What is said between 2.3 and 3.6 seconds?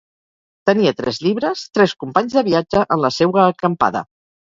de viatge en la seua